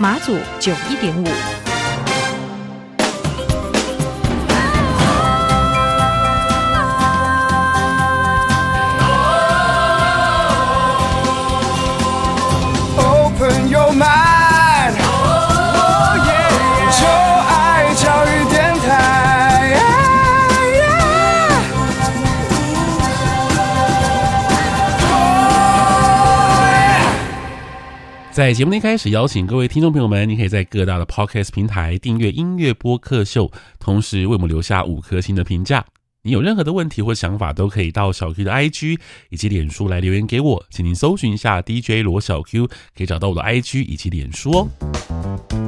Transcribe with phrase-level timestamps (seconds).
[0.00, 1.57] 马祖九一点五。
[28.38, 35.84] 在节目的一开始，邀请各位听众朋友们，你可以在各大的 Podcast 平台订阅音乐播客秀，同时为我们留下五颗星的评价。
[36.22, 45.67] 你有任何的问题或想法，都可以到小 Q 的 IG 以及脸书来留言给我，请您搜寻一下 DJ 罗小 Q，可以找到我的 IG 以及脸书哦。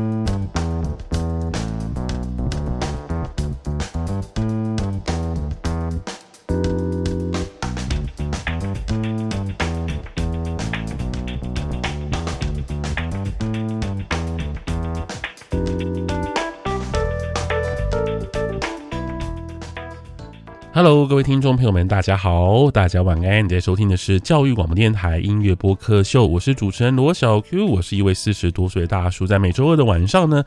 [20.82, 23.44] Hello，各位听众朋友们，大家好，大家晚安。
[23.44, 30.42] 你在收听的是教育广播电台音乐播客秀，我是主持人罗小 Q，我是一位四十多岁的大叔，在每周二的晚上呢。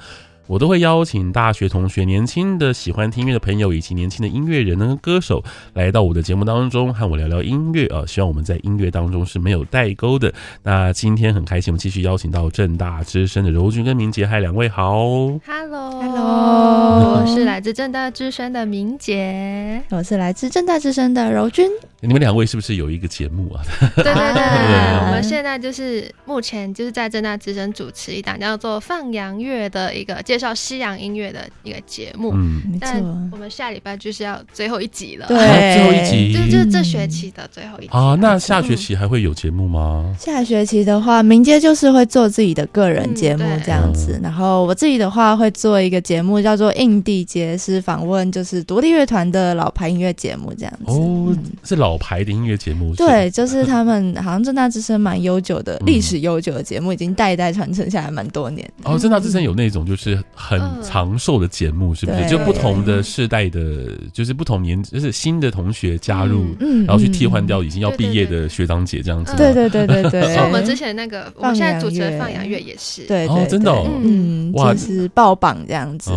[0.46, 5.42] 我都会邀请大学同学、年轻的喜欢听音乐的朋友以及年轻的音乐人跟歌手
[5.74, 8.04] 来到我的节目当中，和我聊聊音乐啊。
[8.06, 10.34] 希望我们在音乐当中是没有代沟的。
[10.62, 15.06] 那今天很开心，我们继续邀请到正大之声的柔君跟明杰，嗨，两位好。
[15.46, 21.70] Hello，Hello，我是来自正大之声的明杰，我是来自正大之声的柔君。
[22.02, 23.64] 你们两位是不是有一个节目啊？
[23.96, 32.32] 对对对，我们现在就是目前就是在正大之声主持一档叫做《放羊乐》的一个介绍西洋音乐的一个节目。
[32.34, 38.18] 嗯，但我们下礼拜就是要最后一集了，对，最后一集，就就是这学期的最后一集啊。
[38.20, 40.16] 那下学期还会有节目吗？
[40.20, 50.92] 下学期的话，明街就是会做自己的个人节目这样子，然后我自己的话会做一个节目叫做《印地街》，是访问就是独立乐团的老牌音乐节目这样子。
[50.92, 51.94] 哦，是老。
[52.04, 58.70] 牌的音乐节目，对，就是他们好像正大之声蛮悠久的历史悠久的节目，已经代代传承下来蛮多年。
[58.84, 62.30] 哦，正大之声有那种就是很长寿的节目，是不是？
[62.30, 66.46] 就不同的世代的，就是不同年，就是新的同学加入，
[66.86, 69.36] 然后去替换掉已经要毕业的学长姐这样子。
[69.36, 70.34] 对对对对对。
[70.34, 73.72] 像 我们之前那个，我们现在主持的放羊月也是，对哦，真的，
[74.04, 76.12] 嗯，哇，是爆榜这样子。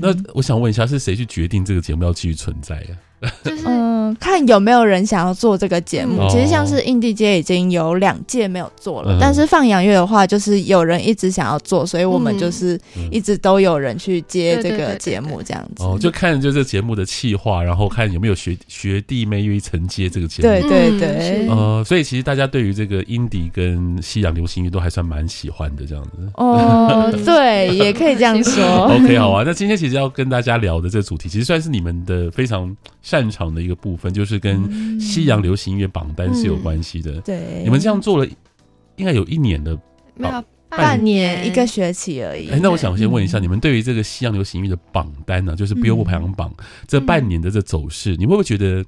[0.00, 2.88] 那我想问一下，是谁去决定这个节目要继续存在呀？
[3.42, 6.28] 就是嗯，看有没有人想要做这个节目。
[6.28, 12.78] 其实像是印地街已经有两届没有做了，但是放洋乐的话，就是有人一直想要做，所以我们就是
[13.10, 15.82] 一直都有人去接这个节目这样子。
[15.82, 20.48] 哦，就看就这节目的企划，然后看有没有学学弟妹愿意承接这个节目。
[20.48, 21.48] 对对对。
[21.48, 26.10] 呃，所以其实大家对于这个印地跟西洋流行乐都还算蛮喜欢的这样子。
[26.34, 28.62] 哦， 对，也可以这样说。
[28.92, 29.44] OK，好啊。
[29.46, 32.76] 那今天其实要跟大家聊的这个主题，其实算是你们的非常。
[33.14, 37.20] 擅长的一个部分就是跟西洋流行音乐榜单是有关系的。
[37.20, 38.28] 对，你们这样做了
[38.96, 39.78] 应该有一年的，
[40.16, 41.46] 没有半年。
[41.46, 42.50] 一个学期而已。
[42.50, 46.52] 哎，那我想先问一下，你们对于这个西洋流行音乐的榜单呢，就是 Billboard 排行榜
[46.88, 48.84] 这半年的这走势，你会不会觉得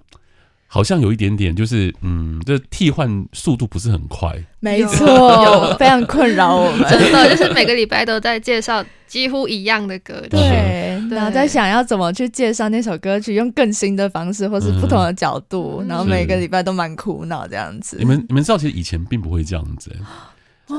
[0.66, 4.32] 好像有一点点，就是嗯，这替换速度不是很快？
[4.60, 6.80] 没错， 非常困扰我们。
[6.90, 10.30] 真的，就是每个礼拜都在介绍几乎一样的歌曲。
[10.30, 11.00] 对。
[11.10, 17.96] 然后在想要怎么去介绍那首歌曲，用更新的方式或是不同的角度，嗯、然后每个礼拜都蛮苦恼这样子。
[17.98, 19.94] 你们你们知道，其实以前并不会这样子。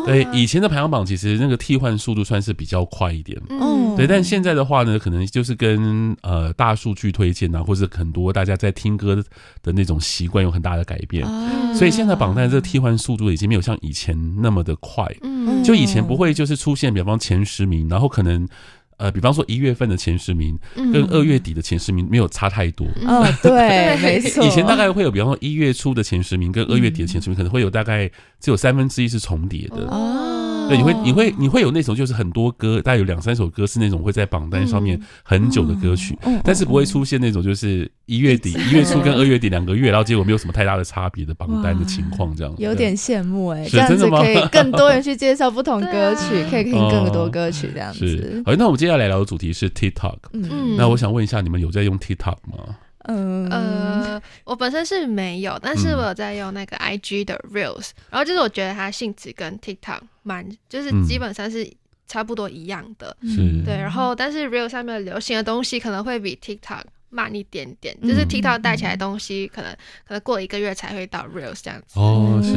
[0.06, 3.42] 对，以前的排行榜其实那个替换速度算是比较快一点。
[3.50, 9.16] 嗯，对，但现在的话呢，可能就是跟呃大数据推荐啊，或者很多大家在听歌
[9.63, 11.25] 的那种习惯有很大的改变。
[11.25, 15.06] 嗯，所以现在榜单这个替换速度已经没有像以前那么的快。
[15.22, 18.48] 嗯，就以前不会就是出现，比方前十名，然后可能。
[18.97, 22.88] 呃，比方说一月份的前十名跟二月底的前十名没有差太多。
[23.01, 24.44] 嗯、哦， 对，没错。
[24.44, 28.09] 以前大概会有，比方说一月初的前十名跟二月底的前十名可能会有大概
[28.39, 29.88] 只有三分之一是重叠的。
[29.88, 30.37] 哦。
[30.68, 48.44] 对，你会你会你会有那种就是很多歌，大概有两三首歌是那种会在榜单上面很久的歌曲，但是不会出现那种就是一月底一月初跟二月底两个月，然后结果没有什么太大的差别的榜单的情况，这样有点羡慕哎，这样子可以更多人去介绍不同 歌曲，可以听更多歌曲这样子。
[48.46, 52.75] 好，那我们接下来聊的主题是 TikTok，嗯，那我想问一下，你们有在用 TikTok 吗？
[53.07, 53.50] 嗯。
[53.50, 61.69] 呃，我本身是没有，但是我有在用那个 IG 的 Reels，、嗯、然后就是我觉得它性质跟 TikTok 蛮，就是基本上是
[62.07, 63.75] 差不多一样的，嗯、对。
[63.75, 66.81] 然后但是 Reels 上面流行的东西可能会比 TikTok
[67.18, 69.72] 慢一点点，就是 TikTok 带起来的东西可能
[70.08, 72.00] 可能过一个月才会到 Reels 这样子。
[72.00, 72.54] 哦，是。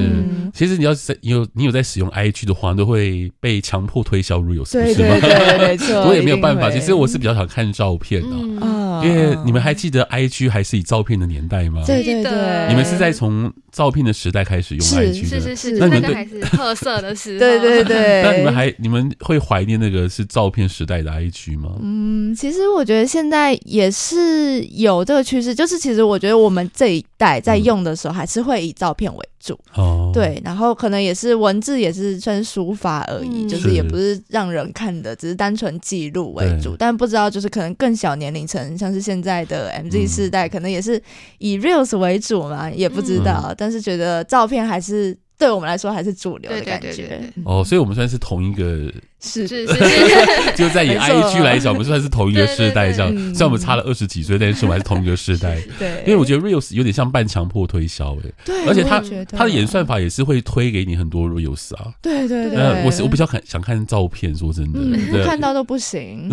[0.52, 6.02] 其实你要在你有你有在使用 IG 的话，都会被强迫推销 Reels，对对对，没 错。
[6.06, 8.28] 我也没有办法，其实我是比较想看照片的。
[8.32, 11.82] 嗯因为你们还记得 IG 还是以照片的年代吗？
[11.86, 18.20] 对对对，你们是在从照片的时代开始用 IG 的，是是是，那你们还是特色的时候，对对对。
[18.22, 21.76] 那你们还你们会怀念那个是照片时代的 IG 吗？
[21.80, 38.90] 嗯，其实我觉得现在也是有这个趋势，就是其实我觉得我们这一代在用的时候还是会以照片为主，哦，对，然后可能也是文字也是算书法而已，就是也不是让人看的，只是单纯记录为主，但不知道就是可能更小年龄层像。
[38.90, 41.00] 是现在的 MZ 世代，可能也是
[41.38, 47.22] 以 Reels 为主嘛，也不知道，嗯、但是觉得照片还是对我们来说还是主流的感觉。
[47.44, 48.92] 哦，所以我们算是同一个。
[49.20, 49.74] 是是是，
[50.56, 53.10] 就在以 IG 来讲，我们算是同一个世代，这样。
[53.34, 55.60] 虽然我们差了二十几岁，但是我们还是同一个世代。
[55.78, 61.92] 对，因为我觉得 Reels 有点像半强迫推销，哎，对，而且它它的演算法也是会推给你很多 Reels 啊。
[62.00, 64.80] 对对对，我是我比较看想看照片，说真的，
[65.10, 66.30] 不看到都不行。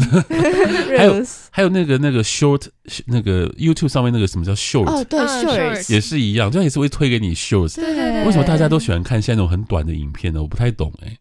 [0.98, 2.64] 还有还有那个那个 Short，
[3.08, 4.90] 那个 YouTube 上面那个什么叫 Short？
[4.90, 7.76] 哦，对，Short 也是一样，这样也是会推给你 Short。
[7.76, 10.42] 对对对，为什么大家都喜欢看现在那种很短的影片呢？
[10.42, 11.18] 我不太懂，哎。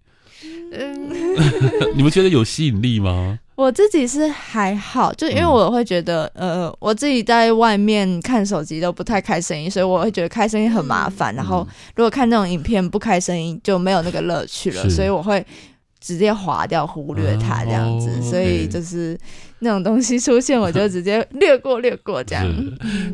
[1.36, 3.38] 嗯， 你们觉得有吸引力吗？
[3.54, 11.34] 我自己是还好，就因为我会觉得，嗯、呃，我自己在外面看手机都不太开声音，所以我会觉得开声音很麻烦。
[11.34, 15.44] 嗯、然后如果看那种影片不开声音，就没有那个乐趣了，所以我会
[16.00, 18.22] 直接划掉、忽略它这样子。
[18.22, 19.18] 所以就是。
[19.60, 22.46] 那种东西出现， 我就直接略过略过这样。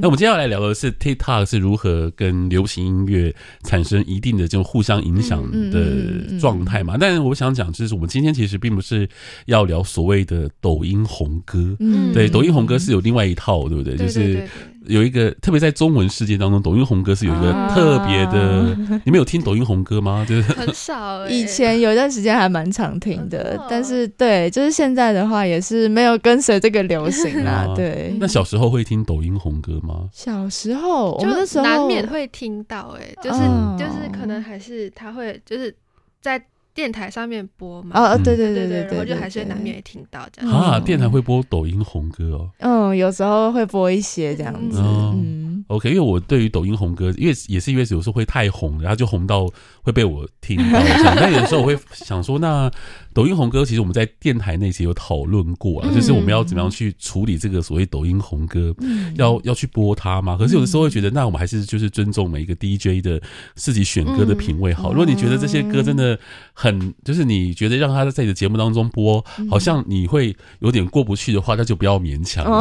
[0.00, 3.35] 那我们接下来聊的是 TikTok 是如何跟流行音乐
[3.65, 6.97] 产生一定的这种互相影响的状态嘛？
[6.99, 9.09] 但是我想讲，就是我们今天其实并不是
[9.47, 11.77] 要聊所谓的抖音红歌。
[11.79, 13.97] 嗯，对，抖音红歌是有另外一套，对不对？
[13.97, 14.49] 就是
[14.87, 18.77] 有一个特别在中文世界当中，抖音红歌是有一个特别的。
[19.05, 20.27] 你们有听抖音红歌吗？
[20.29, 26.31] 就是很少，以前有一段时间还蛮常听的，但是对，就是现在的话也是没有跟。
[26.32, 28.17] 跟随这个流行啦， 啊、对。
[28.19, 30.08] 那小时候会听抖音红歌吗？
[30.12, 35.75] 小时候，就难免会听到、欸，哎，就是、哦、就是可能还是他会就是
[36.23, 36.43] 在
[36.73, 38.14] 电台上面播嘛。
[38.14, 40.50] 哦，对对对对对，然后就还是难免会听到这样。
[40.50, 42.50] 啊，电台会播抖音红歌哦。
[42.61, 44.81] 嗯，有时候会播一些这样子。
[44.81, 45.51] 嗯。
[45.72, 49.48] OK，因为我对于抖音红歌，因为也是因为有时候会太红，然后就红到
[49.82, 50.80] 会被我听到。
[51.16, 52.70] 但有时候我会想说，那
[53.14, 58.74] 抖音红歌其实我们在电台那期有讨论过啊，就是我们要怎么样去处理这个所谓抖音红歌，
[59.16, 60.36] 要要去播它吗。
[60.38, 63.20] 可是有的时候会觉得，那我们还是就是尊重每一个 DJ 的
[63.54, 64.90] 自己选歌的品味好。
[64.92, 66.19] 如果你觉得这些歌真的
[66.52, 72.44] 很，就是你觉得让他在你的节目当中播，好像你会有点过不去的话，那就不要勉强。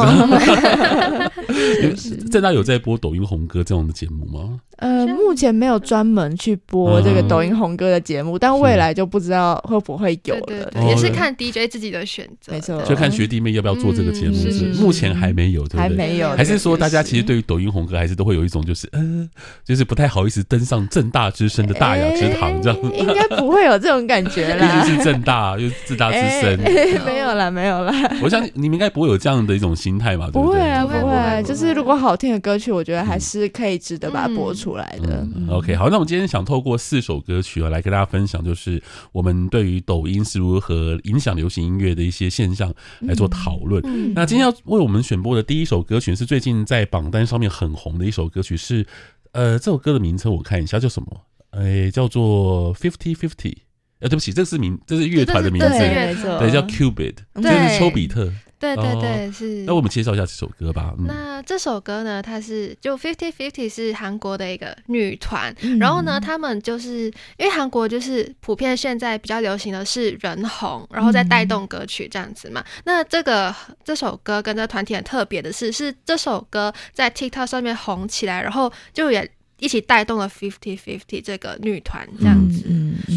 [2.30, 4.60] 政大有在播抖音红歌这样的节目吗？
[4.82, 10.72] 呃，目前没有专门去播这个抖音红歌的节目，但未来就不知道会不会有了。
[10.88, 14.34] 也是看 DJ 自己的选择，没错，就看学弟妹要不要做这个节目。
[14.34, 14.72] 是。
[14.82, 19.00] 目前还没有，还没有，还是说大家其实对于抖音红歌还是都会有一种就是呃，
[19.64, 22.78] 就是不太好意思登上正大之声的大雅之堂这样。
[22.92, 26.58] 应该不会有这种感觉啦，毕竟是正大又是政大之声，
[27.06, 27.92] 没有啦，没有啦。
[28.20, 30.28] 我想你们应该不会有这样的一种心态吧？
[30.32, 35.26] 不会啊，不会，就是如果好听的歌曲，我觉得还是可以值得把它播出来的。
[35.48, 43.82] OK，好，那我们今天想透过四首歌曲啊，来跟大家分享，就是我们对于抖音是如何影响流行音乐的一些现象来做讨论。
[43.86, 48.86] 嗯、那今天要为我们选播的第一首歌曲是最近在榜单上面很红的一首歌曲，是
[49.32, 51.08] 呃，这首歌的名称我看一下叫什么？
[51.50, 53.56] 哎、欸，叫做 Fifty Fifty。
[54.02, 58.30] 呃，对不起，这是名，这是乐团的名字，对，叫 Cubit，这是丘比特。
[58.58, 59.64] 对对对，哦、是。
[59.64, 60.94] 那我们介绍一下这首歌吧。
[60.96, 67.06] 嗯、那这首歌呢，它是就 Fifty Fifty 是韩国的一个女团，嗯、然后呢，他们就是
[67.38, 72.60] 因为韩国就是普遍现在比较流行的是人红，然后再带动歌曲这样子嘛。
[72.60, 73.52] 嗯、那这个
[73.84, 79.28] 这首歌跟这团体很特别的是，是这首歌在 TikTok 上面红起来，然后就也。
[79.58, 82.64] 一起带动了 Fifty Fifty 这个女团这样子，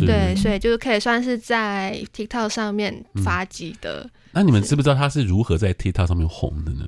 [0.05, 4.09] 对，所以就是可以算是在 TikTok 上面发迹的、嗯。
[4.33, 6.85] 那你们知不知道他是如何在 TikTok 上面红的呢？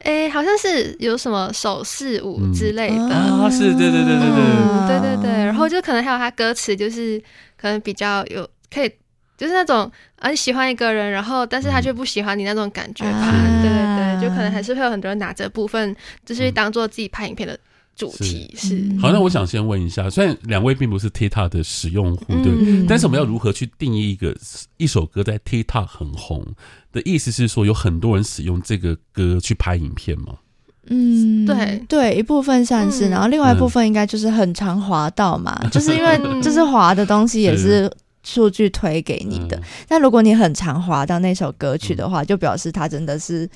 [0.00, 7.18] 哎、欸，好像是有什么手势舞之类的、嗯、啊，是对对对对对，嗯、对对对，然后就可能还有他歌词，就是
[7.56, 8.92] 可能比较有可以，
[9.38, 17.58] 就是那种啊你喜欢一个人，然后但是他却不喜欢你那种感觉吧，嗯、对对对，就可能还是会有很多人拿这部分，就是当做自己拍影片的。
[17.96, 18.98] 主题是，是。
[18.98, 24.36] 好，那我想先问一下，虽然两位并不是 TikTok 的使用户，对，嗯、但是我们要如何去定义一个
[24.76, 26.44] 一首歌在 TikTok 很红
[26.92, 30.34] 的意思是说，有很多人使用这个歌去拍影片吗？
[30.86, 31.82] 嗯，对。
[31.88, 37.90] 对，一部分算是，然后另外一部分应该就是很常滑到嘛，嗯、 就是因为就是滑的东西也是。
[38.24, 43.48] 数据推给你的，但如果你很常滑到那首歌曲的话，就表示它真的是，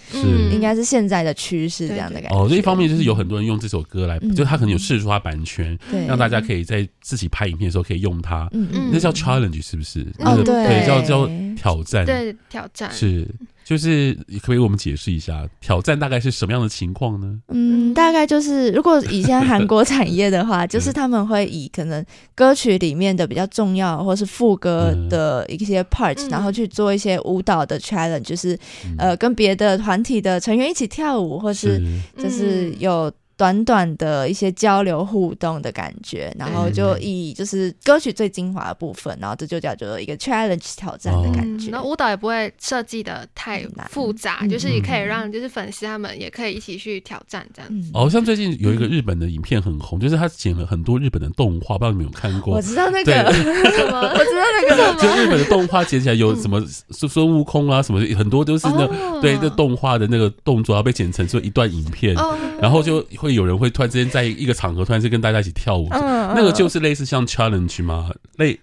[0.52, 2.36] 应该是现在的趋势这样的感觉。
[2.36, 8.48] 哦，这一方面就是有很多人用这首歌来，就他可能有试出他版权，让大家可以在自己拍影片的时候可以用它。
[8.52, 10.06] 嗯嗯，那叫 challenge 是不是？
[10.18, 12.04] 哦，对，叫叫挑战。
[12.04, 13.26] 对，挑战是。
[13.68, 17.38] 就是可不可以我们解释一下挑战大概是什么样的情况呢？
[17.48, 22.02] 嗯，大概就是如果以前韩国产业的话， 就是他们会以可能
[22.34, 28.54] 歌曲里面的比较重要或是副歌的一些 parts，、嗯、然后去做一些舞蹈的 challenge，就是、
[28.86, 31.78] 嗯、呃跟别的团体的成员一起跳舞，或是
[32.16, 33.12] 就是有。
[33.38, 41.70] 短短的一些交流互动的感觉，然后就以就是歌曲最精华的部分，然后这就叫做一个 challenge 挑战的感觉。
[41.70, 47.90] 那、嗯、舞蹈也不会设计的太复杂，就是也可以让就是粉丝他们也可以一起去挑战这样子。
[47.94, 52.56] 哦，像最近有一个日本的影片很红，就是他剪了很多日本的动画，不知道你们有看过？
[52.56, 53.12] 我知道那个。
[53.32, 54.76] 什么， 我知道那个。
[54.76, 64.08] 什么，就日本的动画剪起来有什么孙孙悟空啊什么，很多都是那、哦、对那动画的那个动作要被剪成说一段影片，哦、然后就会有人会突然之间。
[64.08, 68.08] 在一个场合，突然间跟大家一起跳舞，嗯、那个就是类似像 challenge 吗？
[68.38, 68.58] 类，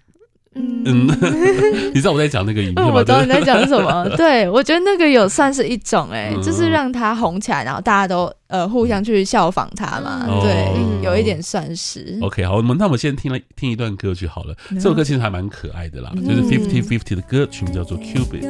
[0.55, 1.07] 嗯，嗯
[1.93, 2.91] 你知道我在讲那个影片吗？
[2.95, 4.10] 我知道你在讲什么。
[4.17, 10.25] 对，我觉得那个有算是一种、欸，哎、嗯，就是让他红起来，然后大家都呃互相去效仿他嘛。
[10.27, 12.17] 嗯、对，嗯、有一点算是。
[12.24, 14.55] OK，好，我们那我们先听了听一段歌曲好了。
[14.72, 18.41] 嗯、这首歌其实还蛮可爱的啦，嗯、就是 Fifty Fifty 的歌曲名叫做 Cupid。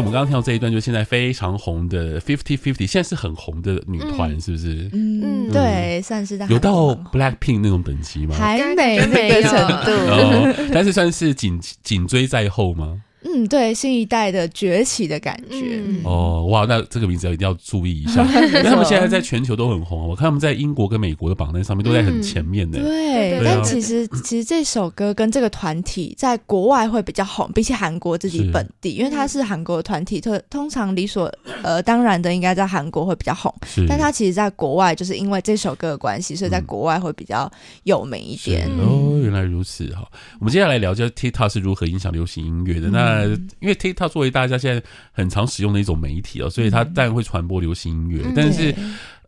[0.00, 4.88] 我们刚刚听到这一段，就是现在非常红的 Fifty Fifty，现在是很红的女团，是不是？
[4.94, 8.34] 嗯，嗯对，算是有到 Blackpink 那种等级吗？
[8.34, 9.52] 还没那个程
[9.84, 13.02] 度，哦，但是算是紧紧追在后吗？
[13.22, 15.80] 嗯，对，新一代的崛起的感觉。
[15.84, 20.08] 嗯、哦，哇，那这个名字一定要注意一下， 因为他们现在在全球都很红。
[20.08, 22.78] 我看他们在英国跟美国的榜单上面都在很前面的。
[22.78, 33.54] 嗯、对，对但其实其实这首歌跟这个团体在国外会比较红，比起韩国自己本地，因为它是韩国的团体，特通常理所呃当然的应该在韩国会比较红。
[33.88, 37.50] 但他其实在国外就是因为这首歌的关系，所以在国外会比较
[37.84, 38.68] 有名一点。
[38.78, 40.06] 哦，原来如此哈。
[40.38, 42.88] 我们接下来聊，就 TikTok 是如何影响流行音乐的。
[42.88, 43.24] 嗯、那
[43.60, 48.22] 因为 TikTok 作为大家现在很常使用的一种媒体哦，所以它当然会传播流行音乐。
[48.24, 48.74] 嗯、但是，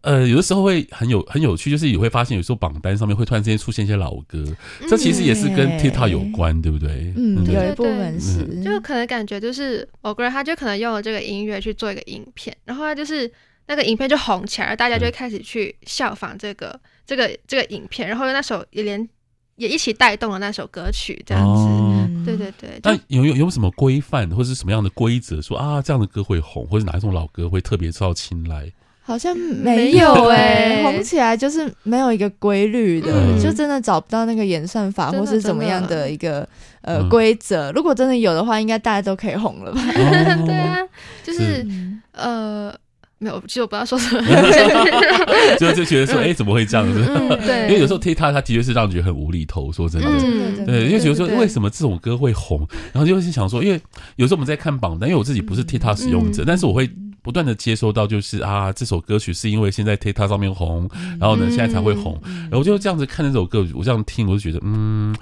[0.02, 4.44] 呃，有的时候会很有很有趣，就是你会发现有时候榜单上面会突然之间出现一些老歌，
[4.80, 7.12] 嗯、这其实也是跟 TikTok 有关，对不对？
[7.16, 13.30] 嗯，有一部分是，嗯、就可能感觉就是某个人他就可能用了这个音乐去做一个影片，然后他就是
[13.66, 19.08] 那个影片就红起来，大家就会开始去效仿这个、嗯、这个这个影片，然后那首也连
[19.54, 21.62] 也一起带动了那首歌曲，这样子。
[21.62, 22.70] 哦、对对对。
[22.82, 28.72] 那有有有什么规范或是什么样的规则，说啊这样的歌会红，或者哪一种老歌会特别受到青睐？
[29.04, 30.36] 好像 没有哎、
[30.76, 36.48] 欸，红起来就是没有一个规律的，嗯、就真的找不到那个演算法或是怎么样的一个
[36.82, 37.72] 呃规则。
[37.72, 39.80] 如果真的有的话，应该大家都可以红了吧？
[39.82, 40.78] 哦、 对啊，
[41.24, 41.66] 就是，是
[42.12, 42.72] 呃，
[43.18, 44.22] 没有，其实我不知道说什么，
[45.58, 47.04] 就就觉得说，哎、欸，怎么会这样子？
[47.08, 53.80] 嗯、对，因为有时候 TikTok 它的确是让人觉得很无厘头，说真的，嗯、对，因为觉得说为什么这种歌会红，然后就是想说，因为
[54.14, 56.88] 有时候我们在看榜单，因为我自己不是 TikTok 使用者，嗯、但是我会。
[57.22, 65.14] 不断的接收到就是啊，这首歌曲是因为现在 TikTok 上面红，然后呢现在才会红，然后我就这样子看这首歌，我这样听我就觉得嗯。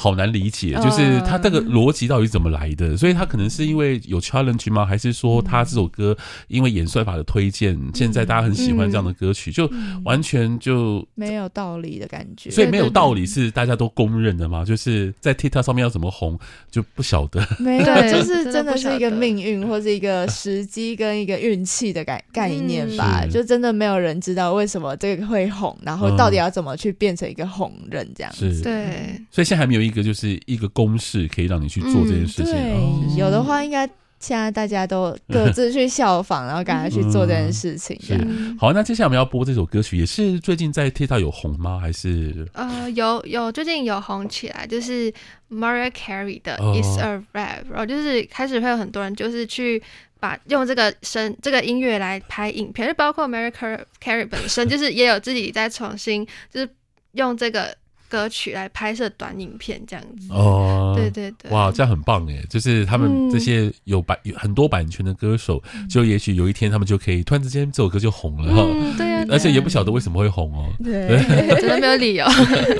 [0.00, 2.96] 好难理解，就是他这个逻辑到底怎么来的？
[2.96, 4.86] 所以他可能是因为有 challenge 吗？
[4.86, 9.68] 还是说他这首歌因为演算法的推荐，现在大家很喜欢这样的歌曲，就
[10.04, 12.48] 完全就没有道理的感觉。
[12.48, 14.64] 所以没有道理是大家都公认的吗？
[14.64, 16.38] 就是在 TikTok 上面要怎么红
[16.70, 17.44] 就不晓得。
[17.58, 23.26] 没有，就是真的是一个命运或是一个时机跟一个运气的概概念吧。
[23.28, 28.62] 就真的没有人知道为什么这个会红，然后到底要怎么去变成一个红人这样子。
[28.62, 29.98] 对，所以现在还没有一。
[29.98, 32.52] 个就是一个公式，可以让你去做这件事情。
[32.52, 33.84] 对，有的话应该
[34.20, 38.00] 现在大家都各 自去效仿，然后赶快去做这件事情。
[38.00, 38.14] 是
[38.60, 41.80] 好，那接下来我们要播这首歌曲，也是最近在 TikTok 有红吗？
[41.80, 45.12] 还是呃，有有最近有红起来，就是
[45.50, 49.82] Mariah Carey 的 It's a Rap，然后就是开始会有很多人就是去
[50.20, 56.68] 把用这个声这个音乐来拍影片，就包括 Mariah Carey 本身， 就是也有自己在重新就是
[57.12, 57.74] 用这个。
[58.08, 60.32] 歌曲来拍摄短影片这样子。
[60.32, 62.42] 哦，对对对，哇，这样很棒哎！
[62.48, 68.62] 就是他们这些有版有很多版权的歌手，就也许有一天他们就可以突然之间这首歌就红了哈，
[68.96, 71.08] 对啊，而且也不晓得为什么会红哦，对，
[71.60, 72.24] 真的没有理由。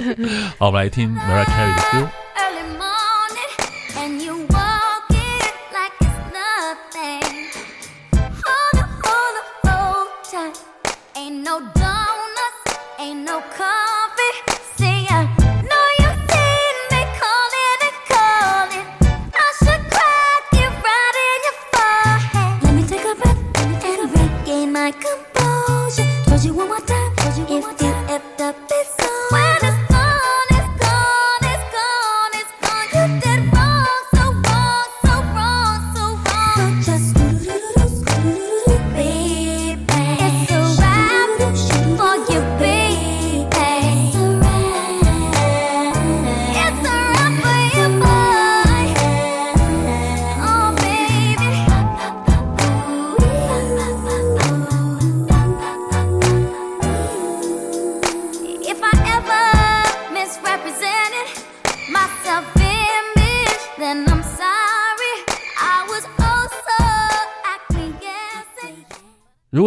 [0.58, 2.08] 好，我们来听 Mariah Carey 的歌。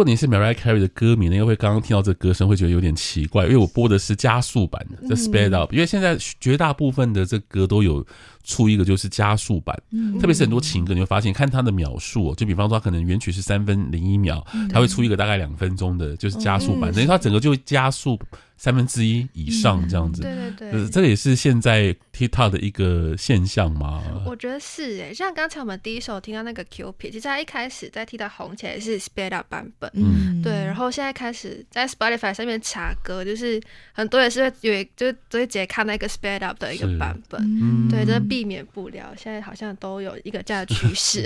[0.02, 8.04] 果你是 Mariah Carey 的歌迷，应该会刚刚听到这歌声会觉得有点奇怪，因为我播的是加速版的，这 Sped Up，因为现在绝大部分的这歌都有
[8.42, 9.80] 出一个就是加速版，
[10.20, 18.18] 特别是很多情歌，你会发现看它的秒数，就比方说它可能原曲是三分零一秒，它会出一个大概两分钟的，就是加速版，等于它整个就会加速。
[18.58, 24.02] 三分之一以上这样子，对对对，这个也是现在 TikTok 的一个现象吗？
[24.26, 33.60] 我觉得是诶，像刚才我们第一首听到那个 Cupid，其实它一开始在 TikTok 红起来是 Sped Up 版本，嗯，对，然后现在开始在 Spotify 上面查歌，就是
[33.92, 41.22] 很多也是会有，就是都会直接看那个 Sped Up 的一个版本，嗯，对，这避免不了，现在好像都有一个这样的趋势。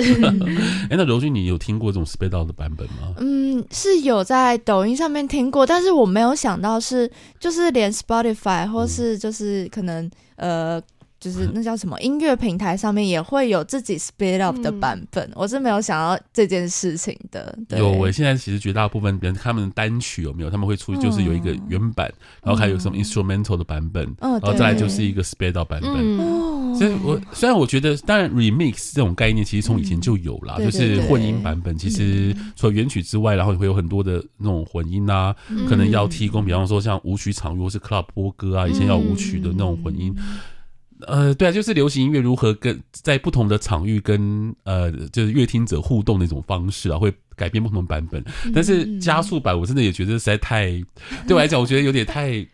[0.88, 3.14] 哎，那柔君，你有听过这种 Sped Up 的版本吗？
[3.18, 7.11] 嗯，是有在抖音上面听过，但是我没有想到是。
[7.38, 10.81] 就是连 Spotify 或是就是可能呃，
[11.18, 17.57] 就是那叫什么音乐平台上面也会有自己 Spit Up 的版本，嗯、我是没有想到这件事情的。
[17.68, 25.92] 对有，我现在其实绝大部分人他们单曲有没有，他们会出就是有一个原版，嗯、然后还有什么 instrumental 的版本，嗯、然后再来就是一个 Spit Up 版本。
[25.96, 31.74] 嗯所以我虽然我觉得，当然 remix 这种概念其实从以前就有了，就是混音版本。
[31.79, 35.35] 其实除了原曲之外，然后也会有很多的那种混音啊，
[35.66, 40.14] 可能要提供，比方说像舞曲场域或是 club 播歌啊，以前要舞曲的那种混音。
[41.00, 48.24] 呃，对啊，就是流行音乐如何跟在不同的场域跟呃，就是乐听者互动的一种方式啊，会改变不同版本。
[48.54, 50.66] 但是加速版，我真的也觉得实在太，
[51.26, 52.44] 对我来讲，我觉得有点太，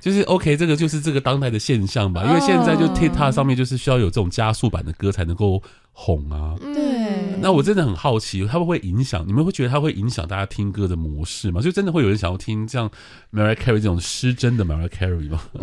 [0.00, 2.24] 就是 OK，这个就是这个当代的现象吧。
[2.24, 5.62] 因为现在就 TikTok 上面就是需要有这种加速版的歌才能够
[5.92, 6.56] 红啊。
[6.60, 7.40] 对。
[7.40, 9.24] 那我真的很好奇，它会不会影响？
[9.26, 11.60] 你们会觉得它会影响大家听歌的模式吗？
[11.60, 12.90] 就真的会有人想要听像
[13.32, 15.40] Mariah Carey 这种失真的 Mariah Carey 吗？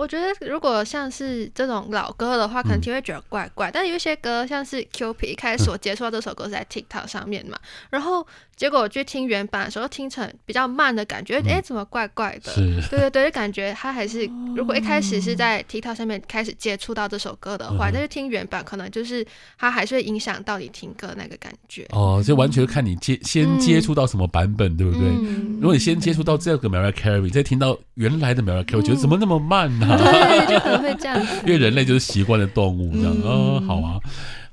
[0.00, 3.68] 嗯我觉得如果像是这种老歌的话，可能听会觉得怪怪。
[3.68, 8.26] 嗯、但有一些歌，像是 Cupid 一开始我接触到这首歌是在 TikTok 上面嘛，嗯、然后
[8.60, 12.52] 结果我去听原版的时候，听成比较慢的感觉，哎、嗯，怎么怪怪的？
[12.52, 21.86] 是对对对，就感觉他还是如果一开始是在 TikTok 上面开始接触到这首歌的话，但是、嗯、听原版可能就是它还是会影响到你听歌那个感觉。
[21.92, 25.08] 哦，就完全看你接先接触到什么版本，嗯、对不对？
[25.08, 29.96] 嗯、如果你先接触到这个 Mariah Carey，再听到原来的 Mariah Carey，觉得怎么那么慢呢、啊？
[29.96, 31.18] 对，就可能会这样。
[31.46, 33.98] 因为人类就是习惯的动物，这样，嗯、哦，好啊。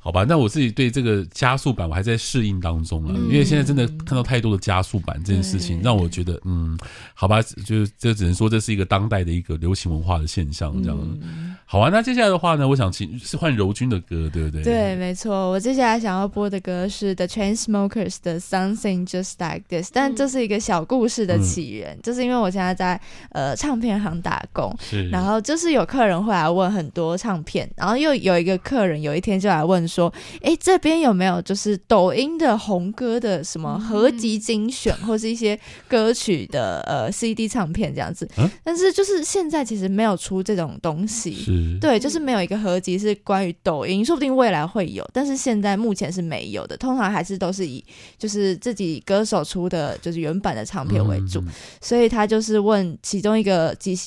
[0.07, 6.79] 好吧，那我自己对这个加速版我还在适应当中了，嗯、因为现在真的看到太多的加速版这件事情，让我觉得，嗯，
[7.13, 10.97] 好吧，就这只能说这是一个当代的一个流行文化的现象，这样。
[11.21, 14.63] 嗯、好啊，那接下来的话呢，我想请是换柔君的歌，对不对？
[14.63, 22.97] 对，没错，我接下来想要播的歌是 The Chainsmokers 的 Something Just Like This，但这是一个小故事的起源，嗯、就是因为我现在在
[23.33, 29.96] 呃唱片行打工，是然后就是有客人会来问很多唱片，然后又有一个客人有一天就来问说。
[29.97, 38.29] 说，哎，这边有没有就是抖音的红歌的什么合集精选，嗯、或是一些歌曲的呃 CD 唱片这样子？
[38.36, 46.77] 啊、但是就是现在其实没有出这种东西，对，就是没有一个合集是关于抖音，说不定未来会有，但是现在目前是没有的。
[46.77, 47.83] 通常还是都是以
[48.19, 51.47] 就是自己歌手出的，就是原版的唱片为主，嗯、
[51.81, 53.97] 所以他就是问其中一个几。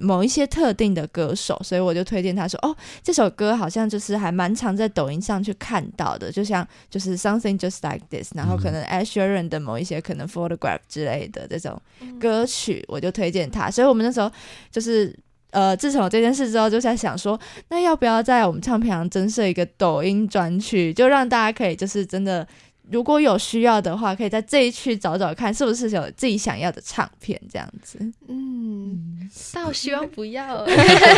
[0.00, 11.80] 某一些特定的歌手，所以我就推荐他说：“哦，这首歌好像就是还蛮常在抖音上去看到的，就像就是 Something Just Like This，然后可能 Ed Sheeran 的某一些可能 Photograph 之类的这种
[12.20, 13.70] 歌曲，我就推荐他。
[13.70, 14.30] 所以我们那时候
[14.70, 15.16] 就是
[15.50, 22.46] 呃，自从有这件事之后，就在想说，那要不要在我们唱片行增设一个抖音专区，就让大家可以就是真的。”
[22.90, 27.98] 如果有需要的话，可以在这一区找找看，是不是有自己想要的唱片这样子。
[28.28, 30.64] 嗯，但我希望不要。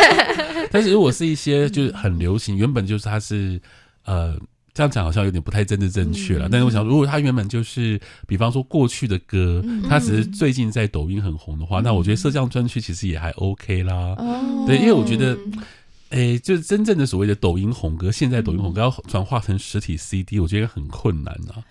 [0.71, 3.61] 但是如果是一些就是很流行，原本就是它是
[4.05, 4.35] 呃
[4.73, 6.47] 这样讲好像有点不太政治正确了。
[6.47, 14.15] 嗯、但是我想，如果它原本就是比方说过去的歌，嗯、它只是最近在抖音很红的话，嗯、那我觉得设这样专区其实也还 OK 啦。
[14.17, 15.37] 哦、对，因为我觉得。
[16.09, 21.63] 哎、欸，就是真正的所谓的抖音红歌，现在抖音红歌要转化成实体 CD，我觉得很困难啊。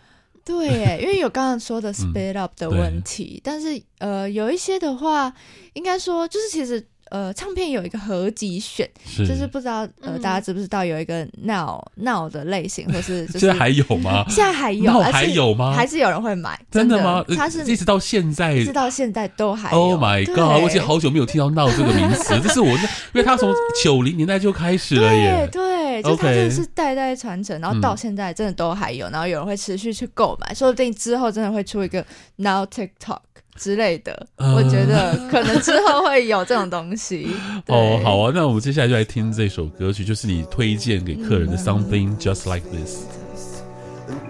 [0.45, 5.33] 对，哎，因为有刚刚说的 speed up 的问题，嗯、但是呃，有一些的话，
[5.75, 6.87] 应该说就是其实。
[7.11, 14.25] 呃，唱片有一个合集选，是就是不知道呃，大家知不知道有一个 now now 的类型，或是 就是现在还有吗？
[14.29, 15.73] 现在还有，还有吗？
[15.73, 16.59] 还是有人会买？
[16.71, 17.25] 真的吗？
[17.37, 19.79] 它是一直到现在，一直到现在都还有。
[19.79, 20.63] Oh my god！
[20.63, 25.49] 我已经好久没有听到 now 这个名词， 这是我，因为它从九零年代就开始了耶。
[25.51, 32.05] 对，就它真的是代代传承，然后到现在真的都还有，然后有人会持续去购买，说不定之后真的会出一个
[32.37, 33.19] now TikTok。
[33.59, 37.29] 之类的，呃、我觉得可能之后会有这种东西。
[37.67, 43.03] 哦，好啊，那我们接下来就来听这首歌曲，就是你推荐给客人的《Something Just Like This》。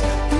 [0.00, 0.31] Christ.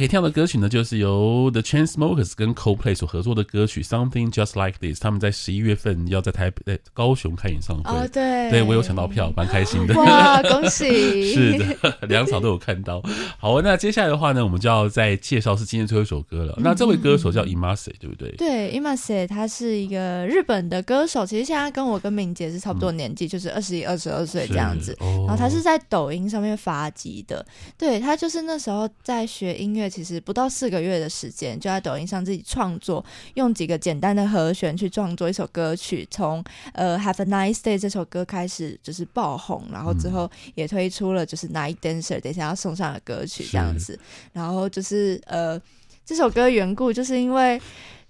[0.00, 4.98] 可以听到的歌曲呢，就是由 The Chainsmokers 跟 Coldplay 所合作的歌曲 Something Just Like This。
[4.98, 7.90] 他们在十一月份要在台北、高雄开演唱会。
[7.94, 9.94] 哦，对，对我有抢到票，蛮开心的。
[9.96, 11.34] 哇，恭喜！
[11.34, 13.02] 是的，两场都有看到。
[13.38, 16.54] 好，那接下来的话呢，我们就要再介绍是今天最后一首歌了。
[16.56, 18.30] 那这位歌手叫 iMasen，对不对？
[18.38, 24.96] 对，iMasen 他是一个日本的歌手，其实现在跟我跟敏捷是差不多年纪，嗯、就是二十一、二十二岁这样子。
[25.00, 27.44] 哦、然后他是在抖音上面发迹的。
[27.76, 29.89] 对，他就是那时候在学音乐。
[29.90, 43.98] 乐其实不到四个月的时间，就在抖音上自己创作，用几个简单的和弦去创作一首歌曲，从呃 Have a Nice Day 这首歌开始就是爆红，然后之后也推出了就是 Night Dancer 等一下要送上的歌曲这样子，
[44.32, 45.60] 然后就是呃
[46.06, 47.60] 这首歌缘故就是因为。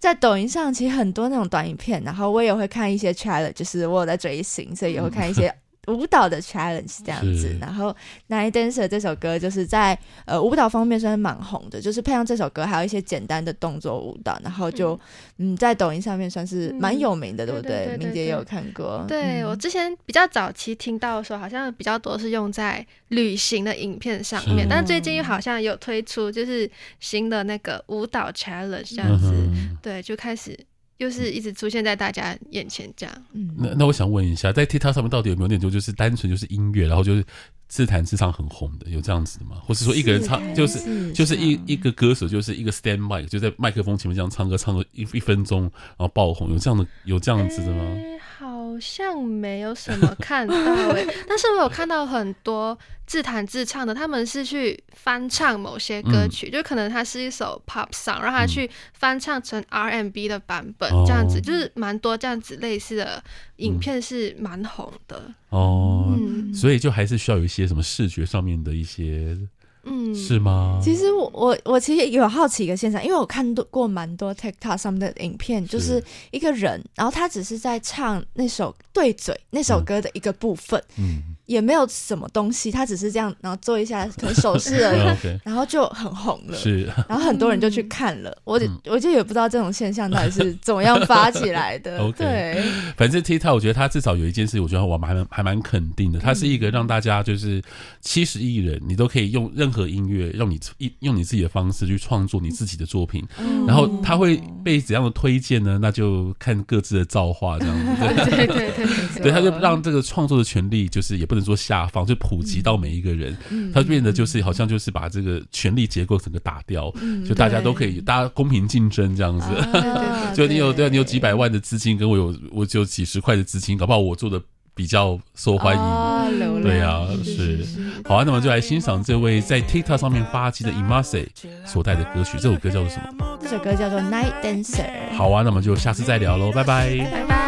[0.00, 5.54] 在抖音上，其实很多那种短影片，然后我也会看一些 challenge，就是我有在追星，所以也会看一些。
[5.90, 7.90] 舞蹈的 challenge 这样子，然后
[8.28, 14.94] 《Night Dancer》这首歌就是在呃舞蹈方面算是蛮红的，就是配上这首歌，还有一些简单的动作舞蹈，然后就
[15.38, 17.96] 嗯，嗯在抖音上面算是蛮有名的，嗯、对不对？
[17.98, 19.04] 明姐也有看过。
[19.08, 30.58] 对、嗯、我之前比较早期听到的时候，好像比较多是用在旅行的影片上面，但最近又好像有推出就是新的那个舞蹈 challenge 这样子，嗯、对，就开始。
[31.00, 33.22] 就是一直出现在大家眼前这样。
[33.32, 37.24] 嗯，那那我想问一下，在 TikTok 上面到底有没有那种就是单纯就是音乐，然后就是
[37.68, 39.56] 自弹自唱很红的，有这样子的吗？
[39.64, 47.82] 或是说一个人唱就是是就是一一个歌手就是一个 stand mic 就在麦克风前面这样唱歌唱个一一分钟，然后爆红，有这样的有这样子的吗？
[47.82, 48.49] 欸好
[48.80, 63.22] 像没有什么看到诶、欸， 但是我有看到很多自弹自唱的，他们是去翻唱某些歌曲，嗯、就可能它是一首 pop song，让他去翻唱成 RMB 的版本，这样子、嗯、就是蛮多这样子类似的
[63.56, 65.22] 影片是蛮红的。
[65.50, 66.16] 哦。
[66.18, 69.36] 嗯，所以就还是需要有一些什么视觉上面的一些。
[69.84, 70.80] 嗯，是吗？
[70.82, 81.29] 其实我我我其实有好奇一个现象，因为我看过蛮多 TikTok 上面的影片，就是一个人，然后他只是在唱那首对嘴那首歌的一个部分，嗯。
[81.50, 86.56] 嗯也没有什么东西，他只是这样，然后做一下可能手势而已 然后就很红了。
[86.56, 88.32] 是，然后很多人就去看了。
[88.44, 91.98] 我我就也不知道这种现象到底是怎么样发起来的。
[92.16, 92.62] 对，
[92.96, 96.20] 反正 TikTok 我觉得他至少有一件事，我觉得我们还蛮还蛮肯定的。
[96.20, 97.60] 它是一个让大家就是
[98.00, 103.26] 七十亿人，你都可以用任何音乐，用你一用你自己的方式去创作你自己的作品。
[103.38, 105.80] 嗯、然后他会被怎样的推荐呢？
[105.82, 108.30] 那就看各自的造化这样子。
[108.30, 111.40] 对对对对，他就让这个创作的权利就是也不能。
[111.40, 119.46] 说下放就普及到每一个人，嗯、他变得就是好像就是把这个权力结构整个打掉，嗯、就大家都可以，大家公平竞争这样子。
[119.46, 124.38] 啊、 就你有对啊，你有几百万的资金，跟我有我就几十块的资金，搞不好我做的
[124.74, 125.80] 比较受欢迎。
[125.80, 126.28] 啊、
[126.62, 131.26] 对啊，是，是好啊，那么就来欣赏这位在 TikTok 上面发迹的 imacy
[131.64, 133.38] 所带的歌曲，这首歌叫做什么？
[133.40, 135.16] 这首歌叫做 Night Dancer。
[135.16, 137.39] 好啊，那么就下次再聊喽，拜拜，拜拜。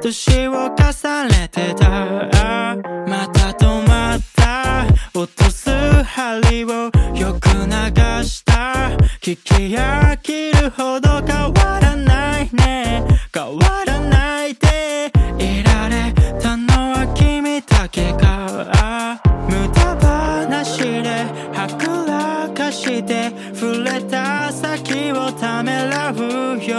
[0.00, 1.88] 年を重ねてた。
[3.06, 4.86] また止まった。
[5.14, 5.70] 落とす
[6.04, 8.96] 針をよく流した。
[9.20, 13.04] 聞き飽きるほど変わらないね。
[13.32, 13.83] 変わらない。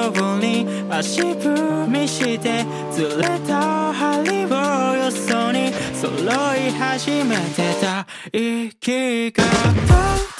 [0.09, 6.11] うように足踏みしてずれた針をよそに揃
[6.55, 8.05] い始めてた。
[8.31, 9.43] 息が
[9.87, 10.34] と